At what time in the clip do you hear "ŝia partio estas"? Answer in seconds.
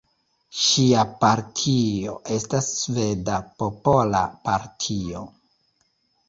0.59-2.71